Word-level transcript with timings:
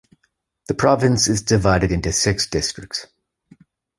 The 0.65 0.73
province 0.73 1.27
is 1.27 1.43
divided 1.43 1.91
into 1.91 2.11
six 2.11 2.47
districts. 2.47 3.05